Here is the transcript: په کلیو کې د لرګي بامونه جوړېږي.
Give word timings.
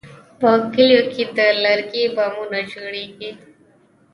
په 0.39 0.49
کلیو 0.73 1.03
کې 1.13 1.23
د 1.35 1.39
لرګي 1.63 2.03
بامونه 2.15 2.59
جوړېږي. 2.71 3.31